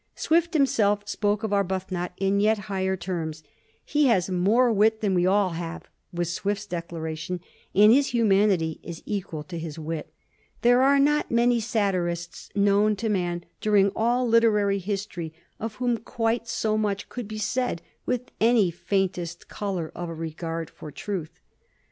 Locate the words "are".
10.81-10.97